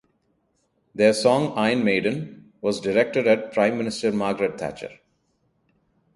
Their 0.95 1.13
song 1.13 1.53
"Iron 1.55 1.83
Maiden" 1.83 2.53
was 2.59 2.81
directed 2.81 3.27
at 3.27 3.53
Prime 3.53 3.77
Minister 3.77 4.11
Margaret 4.11 4.57
Thatcher. 4.57 4.97